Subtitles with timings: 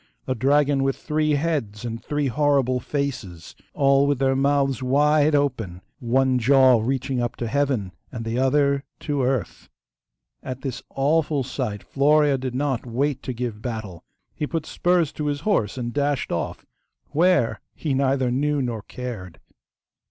[0.25, 5.79] a dragon with three heads and three horrible faces, all with their mouths wide open,
[5.99, 9.69] one jaw reaching to heaven and the other to earth.
[10.41, 14.03] At this awful sight Florea did not wait to give battle.
[14.33, 16.65] He put spurs to his horse and dashed off,
[17.11, 19.39] WHERE he neither knew nor cared.